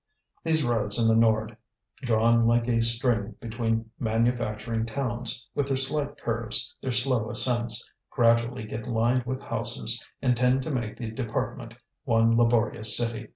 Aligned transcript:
These 0.43 0.63
roads 0.63 0.97
in 0.97 1.07
the 1.07 1.13
Nord, 1.15 1.55
drawn 2.01 2.47
like 2.47 2.67
a 2.67 2.81
string 2.81 3.35
between 3.39 3.91
manufacturing 3.99 4.87
towns, 4.87 5.47
with 5.53 5.67
their 5.67 5.77
slight 5.77 6.17
curves, 6.19 6.73
their 6.81 6.91
slow 6.91 7.29
ascents, 7.29 7.87
gradually 8.09 8.63
get 8.65 8.87
lined 8.87 9.25
with 9.27 9.41
houses 9.43 10.03
and 10.19 10.35
tend 10.35 10.63
to 10.63 10.71
make 10.71 10.97
the 10.97 11.11
department 11.11 11.75
one 12.03 12.35
laborious 12.35 12.97
city. 12.97 13.27